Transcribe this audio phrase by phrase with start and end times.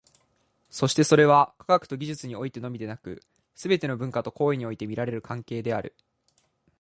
[0.71, 3.21] そしてそれは、科学と技術においてのみでなく、
[3.53, 5.93] すべての文化と行為において見られる関係である。